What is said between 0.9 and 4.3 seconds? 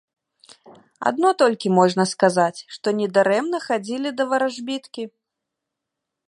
Адно толькі можна сказаць, што недарэмна хадзілі да